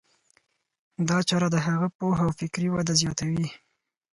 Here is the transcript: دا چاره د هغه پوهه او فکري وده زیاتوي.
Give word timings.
دا 1.09 1.17
چاره 1.29 1.47
د 1.51 1.57
هغه 1.67 1.87
پوهه 1.97 2.21
او 2.27 2.31
فکري 2.39 2.69
وده 2.71 2.93
زیاتوي. 3.01 3.47